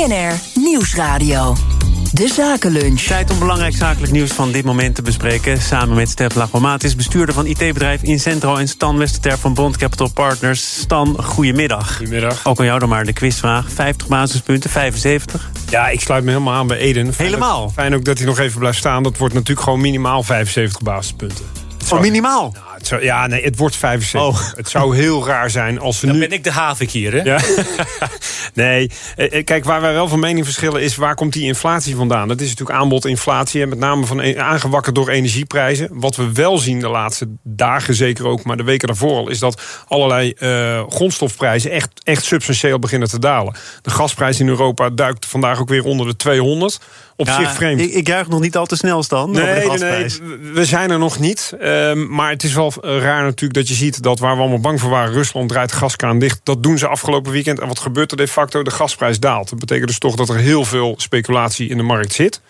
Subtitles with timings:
[0.00, 1.56] BNR Nieuwsradio.
[2.12, 3.00] De Zakenlunch.
[3.00, 5.60] Tijd om belangrijk zakelijk nieuws van dit moment te bespreken.
[5.60, 8.56] Samen met Stef Lagomatis, bestuurder van IT-bedrijf Incentro...
[8.56, 10.80] en Stan Westerter van Bond Capital Partners.
[10.80, 11.96] Stan, goedemiddag.
[11.96, 12.46] Goedemiddag.
[12.46, 13.70] Ook aan jou dan maar de quizvraag.
[13.72, 15.50] 50 basispunten, 75?
[15.70, 17.14] Ja, ik sluit me helemaal aan bij Eden.
[17.14, 17.62] Fijn helemaal?
[17.62, 19.02] Ook, fijn ook dat hij nog even blijft staan.
[19.02, 21.44] Dat wordt natuurlijk gewoon minimaal 75 basispunten.
[21.92, 22.54] Oh, minimaal?
[22.54, 24.40] Nou, het zou, ja, nee, het wordt 75.
[24.40, 24.56] Oh.
[24.56, 26.22] Het zou heel raar zijn als we Dan nu...
[26.22, 27.20] ben ik de havik hier, hè?
[27.22, 27.40] Ja.
[28.54, 28.90] nee,
[29.44, 30.96] kijk, waar wij wel van mening verschillen is...
[30.96, 32.28] waar komt die inflatie vandaan?
[32.28, 33.62] Dat is natuurlijk aanbodinflatie...
[33.62, 35.88] en met name van, aangewakkerd door energieprijzen.
[35.92, 38.44] Wat we wel zien de laatste dagen zeker ook...
[38.44, 39.28] maar de weken daarvoor al...
[39.28, 43.54] is dat allerlei uh, grondstofprijzen echt, echt substantieel beginnen te dalen.
[43.82, 46.78] De gasprijs in Europa duikt vandaag ook weer onder de 200
[47.20, 47.80] op ja, zich vreemd.
[47.80, 49.30] Ik, ik juich nog niet al te snel, Stan.
[49.30, 50.08] Nee, nee, nee,
[50.52, 51.54] we zijn er nog niet.
[51.62, 54.80] Um, maar het is wel raar natuurlijk dat je ziet dat waar we allemaal bang
[54.80, 55.12] voor waren...
[55.12, 56.40] Rusland draait de gaskraan dicht.
[56.42, 57.60] Dat doen ze afgelopen weekend.
[57.60, 58.62] En wat gebeurt er de facto?
[58.62, 59.50] De gasprijs daalt.
[59.50, 62.40] Dat betekent dus toch dat er heel veel speculatie in de markt zit.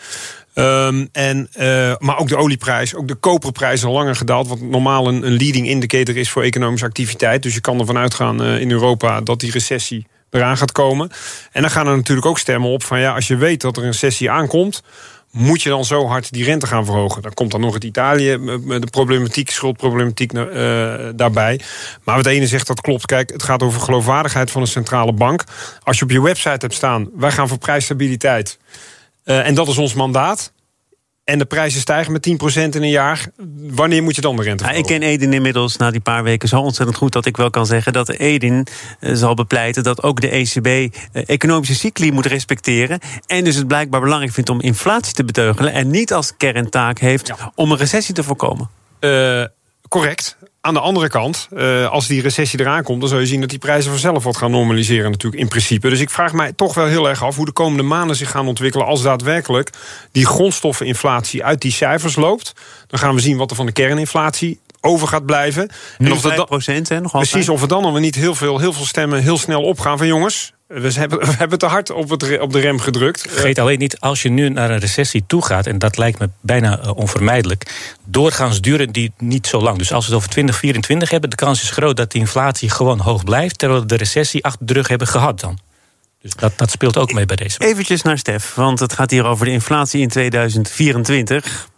[0.54, 4.48] Um, en, uh, maar ook de olieprijs, ook de koperprijs al langer gedaald.
[4.48, 7.42] Wat normaal een, een leading indicator is voor economische activiteit.
[7.42, 11.10] Dus je kan ervan uitgaan uh, in Europa dat die recessie eraan gaat komen.
[11.52, 13.84] En dan gaan er natuurlijk ook stemmen op van ja, als je weet dat er
[13.84, 14.82] een sessie aankomt,
[15.30, 17.22] moet je dan zo hard die rente gaan verhogen?
[17.22, 18.38] Dan komt dan nog het Italië,
[18.80, 20.44] de problematiek, schuldproblematiek uh,
[21.14, 21.60] daarbij.
[22.04, 23.06] Maar wat de ene zegt, dat klopt.
[23.06, 25.44] Kijk, het gaat over geloofwaardigheid van een centrale bank.
[25.82, 28.58] Als je op je website hebt staan, wij gaan voor prijsstabiliteit.
[29.24, 30.52] Uh, en dat is ons mandaat
[31.30, 34.64] en de prijzen stijgen met 10% in een jaar, wanneer moet je dan de rente
[34.64, 37.50] ja, Ik ken Edin inmiddels na die paar weken zo ontzettend goed dat ik wel
[37.50, 38.66] kan zeggen dat Edin
[39.00, 42.98] uh, zal bepleiten dat ook de ECB uh, economische cycli moet respecteren.
[43.26, 47.26] En dus het blijkbaar belangrijk vindt om inflatie te beteugelen en niet als kerntaak heeft
[47.26, 47.52] ja.
[47.54, 48.68] om een recessie te voorkomen.
[49.00, 49.44] Uh,
[49.90, 50.36] correct.
[50.60, 53.00] Aan de andere kant, uh, als die recessie eraan komt...
[53.00, 55.88] dan zul je zien dat die prijzen vanzelf wat gaan normaliseren natuurlijk in principe.
[55.88, 58.46] Dus ik vraag mij toch wel heel erg af hoe de komende maanden zich gaan
[58.46, 58.86] ontwikkelen...
[58.86, 59.70] als daadwerkelijk
[60.12, 62.52] die grondstoffeninflatie uit die cijfers loopt.
[62.86, 65.70] Dan gaan we zien wat er van de kerninflatie over gaat blijven.
[65.98, 68.58] Nu en of dat procent, hè, nog Precies, of er dan nog niet heel veel,
[68.58, 70.52] heel veel stemmen heel snel opgaan van jongens...
[70.70, 73.20] We hebben, we hebben te hard op, het, op de rem gedrukt.
[73.20, 75.66] Vergeet alleen niet, als je nu naar een recessie toe gaat...
[75.66, 77.88] en dat lijkt me bijna uh, onvermijdelijk...
[78.04, 79.78] doorgaans duren die niet zo lang.
[79.78, 81.30] Dus als we het over 2024 hebben...
[81.30, 83.58] de kans is groot dat de inflatie gewoon hoog blijft...
[83.58, 85.58] terwijl we de recessie achter de rug hebben gehad dan.
[86.22, 87.58] Dus dat, dat speelt ook mee bij deze.
[87.58, 91.68] Eventjes naar Stef, want het gaat hier over de inflatie in 2024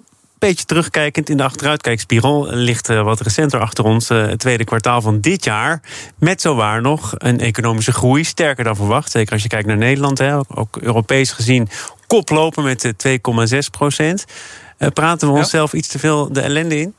[0.49, 5.01] beetje terugkijkend in de achteruitkijkspiegel ligt uh, wat recenter achter ons uh, het tweede kwartaal
[5.01, 5.83] van dit jaar.
[6.19, 9.11] Met zowaar nog een economische groei, sterker dan verwacht.
[9.11, 11.69] Zeker als je kijkt naar Nederland, hè, ook Europees gezien
[12.07, 14.25] koplopen met 2,6 procent.
[14.79, 15.79] Uh, praten we onszelf ja.
[15.79, 16.95] iets te veel de ellende in?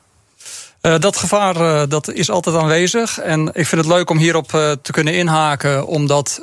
[0.82, 3.18] Uh, dat gevaar uh, dat is altijd aanwezig.
[3.18, 6.40] En ik vind het leuk om hierop uh, te kunnen inhaken, omdat.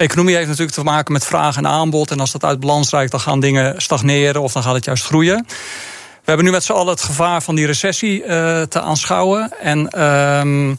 [0.00, 2.10] Economie heeft natuurlijk te maken met vraag en aanbod.
[2.10, 5.04] En als dat uit balans raakt, dan gaan dingen stagneren of dan gaat het juist
[5.04, 5.46] groeien.
[5.46, 9.52] We hebben nu met z'n allen het gevaar van die recessie uh, te aanschouwen.
[9.60, 10.78] En um,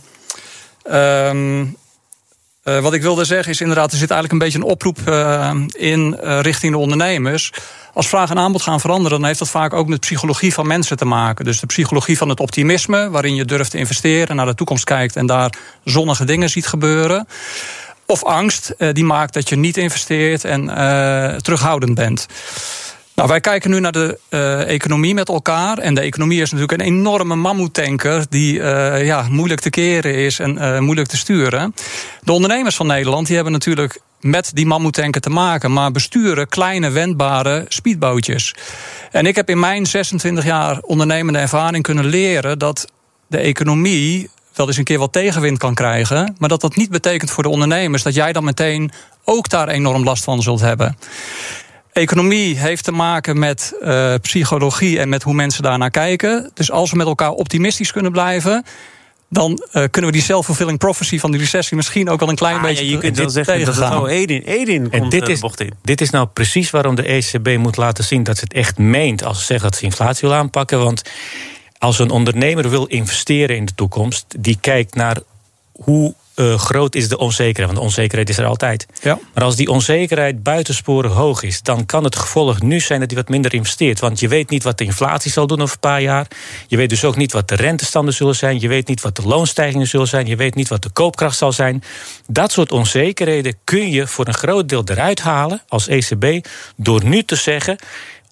[0.92, 1.78] um,
[2.64, 5.52] uh, wat ik wilde zeggen is inderdaad, er zit eigenlijk een beetje een oproep uh,
[5.68, 7.52] in richting de ondernemers.
[7.94, 10.98] Als vraag en aanbod gaan veranderen, dan heeft dat vaak ook met psychologie van mensen
[10.98, 11.46] te maken.
[11.46, 15.16] Dus de psychologie van het optimisme, waarin je durft te investeren, naar de toekomst kijkt
[15.16, 17.28] en daar zonnige dingen ziet gebeuren.
[18.12, 22.26] Of angst, uh, die maakt dat je niet investeert en uh, terughoudend bent.
[23.16, 25.78] Nou, wij kijken nu naar de uh, economie met elkaar.
[25.78, 28.26] En de economie is natuurlijk een enorme mammoetanker...
[28.30, 28.54] die
[29.04, 31.76] ja, moeilijk te keren is en moeilijk te sturen.
[32.22, 35.74] De ondernemers van Nederland die hebben natuurlijk met die mammoetanker te maken...
[35.74, 38.56] maar besturen kleine, wendbare speedbootjes.
[39.12, 42.60] En ik heb in mijn 26 jaar ondernemende ervaring kunnen leren...
[42.60, 42.92] dat
[43.28, 46.36] de economie wel eens een keer wat tegenwind kan krijgen.
[46.38, 48.92] Maar dat dat niet betekent voor de ondernemers dat jij dan meteen
[49.24, 50.98] ook daar enorm last van zult hebben.
[51.94, 56.52] Economie heeft te maken met uh, psychologie en met hoe mensen daarnaar kijken.
[56.54, 58.66] Dus als we met elkaar optimistisch kunnen blijven.
[59.30, 62.56] Dan uh, kunnen we die self-fulfilling prophecy van die recessie misschien ook al een klein
[62.56, 62.86] ah, beetje.
[62.86, 65.60] Ja, je kunt wel zeggen dat het nou Edin, Edin en komt dit is, bocht
[65.60, 65.74] in.
[65.82, 69.24] Dit is nou precies waarom de ECB moet laten zien dat ze het echt meent
[69.24, 70.80] als ze zeggen dat ze inflatie wil aanpakken.
[70.80, 71.02] Want
[71.82, 75.18] als een ondernemer wil investeren in de toekomst, die kijkt naar
[75.72, 77.66] hoe uh, groot is de onzekerheid.
[77.66, 78.86] Want de onzekerheid is er altijd.
[79.02, 79.20] Ja.
[79.34, 83.20] Maar als die onzekerheid buitensporig hoog is, dan kan het gevolg nu zijn dat hij
[83.20, 84.00] wat minder investeert.
[84.00, 86.28] Want je weet niet wat de inflatie zal doen over een paar jaar.
[86.68, 88.60] Je weet dus ook niet wat de rentestanden zullen zijn.
[88.60, 90.28] Je weet niet wat de loonstijgingen zullen zijn.
[90.28, 91.84] Je weet niet wat de koopkracht zal zijn.
[92.28, 97.24] Dat soort onzekerheden kun je voor een groot deel eruit halen als ECB door nu
[97.24, 97.78] te zeggen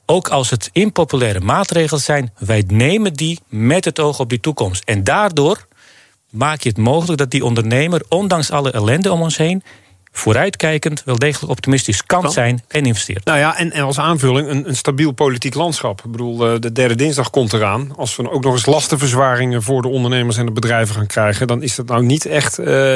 [0.09, 4.83] ook als het impopulaire maatregelen zijn, wij nemen die met het oog op die toekomst.
[4.83, 5.67] En daardoor
[6.29, 9.63] maak je het mogelijk dat die ondernemer, ondanks alle ellende om ons heen,
[10.11, 12.31] vooruitkijkend, wel degelijk optimistisch kan, Kan.
[12.31, 13.25] zijn en investeert.
[13.25, 16.01] Nou ja, en, en als aanvulling een, een stabiel politiek landschap.
[16.05, 17.91] Ik bedoel, eh, de derde dinsdag komt eraan.
[17.95, 21.61] Als we ook nog eens lastenverzwaringen voor de ondernemers en de bedrijven gaan krijgen, dan
[21.63, 22.95] is dat nou niet echt eh,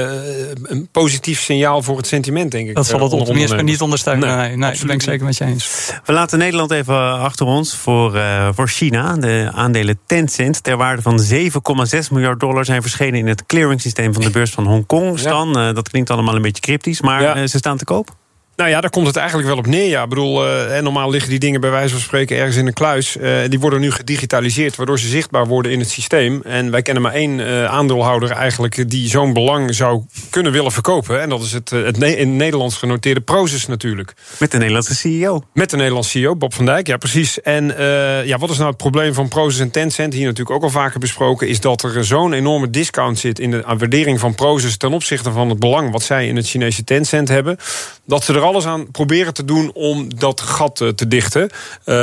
[0.63, 2.75] een positief signaal voor het sentiment, denk ik.
[2.75, 4.27] Dat zal eh, het optimisme niet ondersteunen.
[4.27, 5.91] Nee, Nee, nee, dat absoluut ben ik zeker met je eens.
[6.05, 9.15] We laten Nederland even achter ons voor, eh, voor China.
[9.15, 14.23] De aandelen Tencent ter waarde van 7,6 miljard dollar zijn verschenen in het clearingsysteem van
[14.23, 15.19] de beurs van Hongkong.
[15.19, 17.35] Stan, eh, dat klinkt allemaal een beetje cryptisch, maar Ja.
[17.35, 18.09] eh, ze staan te koop.
[18.55, 19.89] Nou ja, daar komt het eigenlijk wel op neer.
[19.89, 20.03] Ja.
[20.03, 23.17] Ik bedoel, eh, normaal liggen die dingen bij wijze van spreken ergens in een kluis.
[23.17, 26.41] Eh, die worden nu gedigitaliseerd, waardoor ze zichtbaar worden in het systeem.
[26.43, 31.21] En wij kennen maar één eh, aandeelhouder eigenlijk die zo'n belang zou kunnen willen verkopen.
[31.21, 34.13] En dat is het, eh, het ne- in Nederlands genoteerde Prozus natuurlijk.
[34.39, 35.43] Met de Nederlandse CEO.
[35.53, 37.41] Met de Nederlandse CEO, Bob van Dijk, ja precies.
[37.41, 40.13] En eh, ja, wat is nou het probleem van Prozus en Tencent?
[40.13, 41.47] Hier natuurlijk ook al vaker besproken...
[41.47, 44.77] is dat er zo'n enorme discount zit in de waardering van Prozus...
[44.77, 47.57] ten opzichte van het belang wat zij in het Chinese Tencent hebben...
[48.05, 51.49] dat ze er alles aan proberen te doen om dat gat eh, te dichten.
[51.83, 51.95] Eh,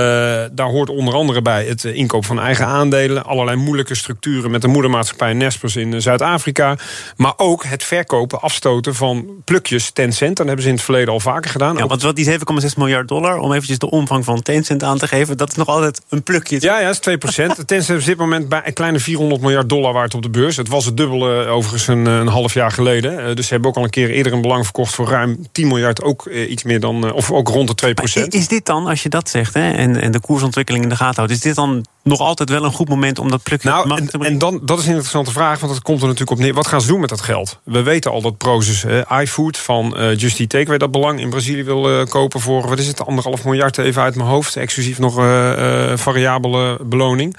[0.53, 3.25] daar hoort onder andere bij het eh, inkoop van eigen aandelen...
[3.25, 6.77] allerlei moeilijke structuren met de moedermaatschappij Nespers in Zuid-Afrika...
[7.17, 10.37] maar ook het verkopen, afstoten van plukjes Tencent.
[10.37, 11.77] Dat hebben ze in het verleden al vaker gedaan.
[11.77, 12.39] Ja, want wat die 7,6
[12.77, 16.01] miljard dollar, om eventjes de omvang van Tencent aan te geven, dat is nog altijd
[16.09, 16.57] een plukje.
[16.61, 17.57] Ja, ja, dat is 2 procent.
[17.67, 20.57] Tencent is op dit moment bij een kleine 400 miljard dollar waard op de beurs.
[20.57, 23.37] Het was het dubbele overigens een, een half jaar geleden.
[23.37, 26.03] Dus ze hebben ook al een keer eerder een belang verkocht voor ruim 10 miljard.
[26.03, 28.35] Ook iets meer dan, eh, of ook rond de 2 Maar procent.
[28.35, 31.17] Is dit dan, als je dat zegt hè, en, en de koersontwikkeling in de gaten
[31.17, 33.97] houdt, is dit dan nog altijd wel een goed moment om dat plukje Nou, en,
[33.97, 34.27] te brengen?
[34.27, 36.55] en dan, dat is een interessante vraag, want dat komt er natuurlijk op neer.
[36.55, 37.59] Wat gaan ze doen met dat geld?
[37.65, 41.31] We weten al dat Prozus eh, iFood van eh Just Eat Takeaway dat belang in
[41.31, 44.57] Brazilië wil eh, kopen voor, wat is het, anderhalf miljard even uit mijn hoofd.
[44.57, 47.37] Exclusief nog eh, eh, variabele beloning.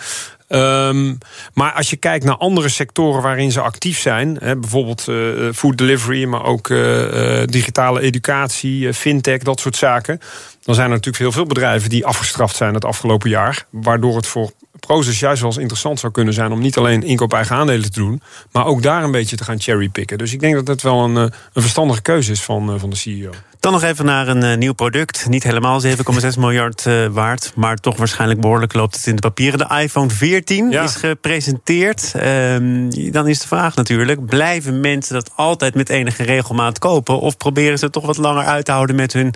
[0.52, 1.14] Ehm,
[1.54, 5.16] maar als je kijkt naar andere sectoren waarin ze actief zijn, hè, bijvoorbeeld eh,
[5.54, 10.20] food delivery, maar ook eh, eh, digitale educatie, eh, fintech, dat soort zaken,
[10.64, 14.28] dan zijn er natuurlijk heel veel bedrijven die afgestraft zijn het afgelopen jaar, waardoor het
[14.28, 14.52] voor
[14.88, 18.00] Prozus juist wel eens interessant zou kunnen zijn om niet alleen inkoop eigen aandelen te
[18.00, 20.18] doen, maar ook daar een beetje te gaan cherrypicken.
[20.18, 21.22] Dus ik denk dat het wel een, eh,
[21.54, 23.30] een verstandige keuze is van, eh, van de CEO.
[23.60, 25.26] Dan nog even naar een eh, nieuw product.
[25.30, 29.60] Niet helemaal 7,6 miljard waard, maar toch waarschijnlijk behoorlijk loopt het in de papieren.
[29.60, 30.84] De iPhone 14 Ja.
[30.84, 32.12] is gepresenteerd.
[32.16, 37.20] Ehm, dan is de vraag natuurlijk: blijven mensen dat altijd met enige regelmaat kopen?
[37.20, 39.34] Of proberen ze het toch wat langer uit te houden met hun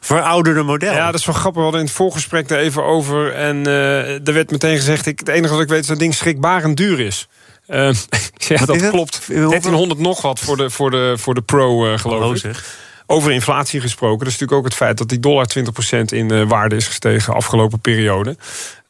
[0.00, 0.92] verouderde model?
[0.92, 1.56] Ja, dat is wel grappig.
[1.56, 3.32] We hadden in het voorgesprek daar even over.
[3.32, 6.14] En eh er werd meteen gezegd: ik, het enige wat ik weet is dat ding
[6.14, 7.28] schrikbarend duur is.
[7.70, 7.90] Eh,
[8.48, 9.16] ja, dat klopt.
[9.16, 9.48] Hoeveel?
[9.48, 12.38] 1300 nog wat voor de, voor de, voor de Pro, eh, geloof Hallo ik.
[12.38, 12.78] zeg.
[13.06, 14.18] Over inflatie gesproken.
[14.18, 17.34] Dat is natuurlijk ook het feit dat die dollar 20% in eh, waarde is gestegen
[17.34, 18.36] afgelopen periode.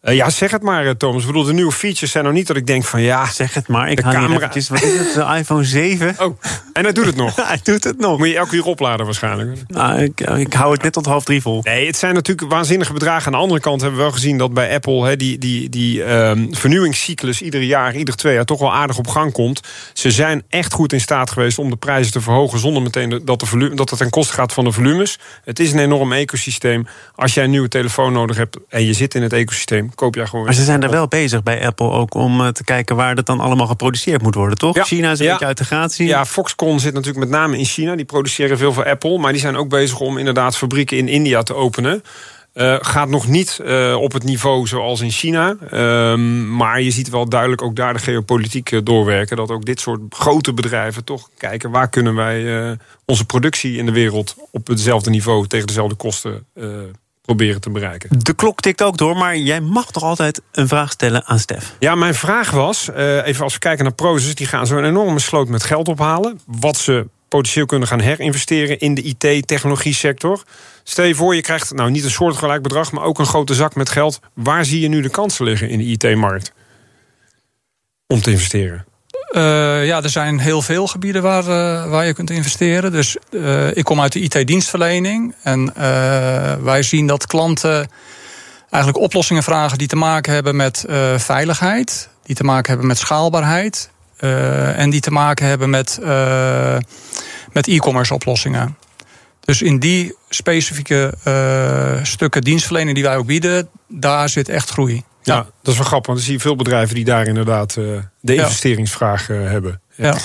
[0.00, 1.20] Eh, ja, zeg het maar, eh, Thomas.
[1.20, 3.26] Ik bedoel, de nieuwe features zijn nou niet dat ik denk van ja.
[3.26, 3.91] Zeg het maar.
[3.91, 5.14] Ik De camera- eventjes, wat is het?
[5.14, 6.14] De iPhone 7?
[6.19, 6.38] Oh,
[6.73, 7.37] en hij doet het nog.
[7.50, 8.19] Hij doet het nog.
[8.19, 9.58] Moet je elke uur opladen waarschijnlijk.
[9.67, 11.61] Nou, ik, ik hou het net tot half drie vol.
[11.62, 13.26] Nee, het zijn natuurlijk waanzinnige bedragen.
[13.26, 16.05] Aan de andere kant hebben we wel gezien dat bij Apple hè, die, die, die
[16.05, 19.61] ehm, vernieuwingscyclus ieder jaar, ieder twee jaar toch wel aardig op gang komt.
[19.93, 23.41] Ze zijn echt goed in staat geweest om de prijzen te verhogen zonder meteen dat,
[23.41, 25.19] de volume, dat het ten koste gaat van de volumes.
[25.44, 26.87] Het is een enorm ecosysteem.
[27.14, 30.27] Als jij een nieuwe telefoon nodig hebt en je zit in het ecosysteem, koop jij
[30.27, 30.45] gewoon.
[30.45, 33.27] Maar ze zijn er wel bezig bij Apple ook om eh, te kijken waar dat
[33.27, 34.75] dan allemaal geproduceerd moet worden, toch?
[34.75, 34.85] Ja.
[34.85, 35.31] China is een Ja.
[35.31, 36.07] beetje uit de gratie.
[36.07, 37.97] Ja, Foxconn zit natuurlijk met name in China.
[37.97, 39.19] Die produceren veel voor Apple.
[39.19, 42.03] Maar die zijn ook bezig om inderdaad fabrieken in India te openen.
[42.53, 45.56] Eh, gaat nog niet eh, op het niveau zoals in China.
[45.70, 49.37] Ehm, maar je ziet wel duidelijk ook daar de geopolitiek doorwerken.
[49.37, 51.70] Dat ook dit soort grote bedrijven toch kijken...
[51.70, 55.47] waar kunnen wij onze productie in de wereld op hetzelfde niveau...
[55.47, 56.47] tegen dezelfde kosten
[57.37, 58.08] proberen te bereiken.
[58.19, 61.77] De klok tikt ook door, maar jij mag toch altijd een vraag stellen aan Stef?
[61.79, 64.34] Ja, mijn vraag was, eh, even als we kijken naar Prozus...
[64.34, 66.41] die gaan zo'n enorme sloot met geld ophalen.
[66.46, 70.43] Wat ze potentieel kunnen gaan herinvesteren in de IT-technologie sector.
[70.82, 72.93] Stel je voor, je krijgt nou niet een soortgelijk bedrag...
[72.93, 74.20] maar ook een grote zak met geld.
[74.34, 76.53] Waar zie je nu de kansen liggen in de IT-markt?
[78.06, 78.84] Om te investeren.
[79.31, 82.93] Eh, ja, er zijn heel veel gebieden waar, eh, waar je kunt investeren.
[82.93, 85.34] Dus eh, ik kom uit de IT-dienstverlening.
[85.43, 85.72] En
[86.65, 87.91] wij zien dat klanten
[88.70, 90.84] eigenlijk oplossingen vragen die te maken hebben met
[91.17, 93.91] veiligheid, die te maken hebben met schaalbaarheid
[94.77, 95.99] en die te maken hebben met,
[97.53, 98.77] met e-commerce oplossingen.
[99.41, 101.15] Dus in die specifieke
[102.03, 105.05] stukken dienstverlening die wij ook bieden, daar zit echt groei.
[105.22, 106.94] Ja, dat is wel grappig, want dan zie je veel bedrijven...
[106.94, 107.84] die daar inderdaad eh,
[108.20, 108.43] de Ja.
[108.43, 109.81] investeringsvraag eh, hebben.
[109.96, 110.17] Ja.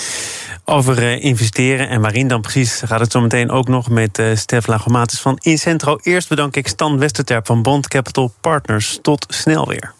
[0.65, 4.67] Over eh, investeren en waarin dan precies gaat het zo meteen ook nog met Stef
[4.67, 5.97] Lagomatis van Incentro.
[6.03, 8.99] Eerst bedank ik Stan Westerterp van Bond Capital Partners.
[9.01, 9.93] Tot snel weer.